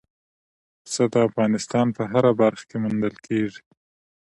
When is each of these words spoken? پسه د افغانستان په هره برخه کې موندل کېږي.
پسه 0.83 1.03
د 1.13 1.15
افغانستان 1.27 1.85
په 1.97 2.03
هره 2.11 2.31
برخه 2.41 2.63
کې 2.69 2.77
موندل 2.83 3.15
کېږي. 3.27 3.61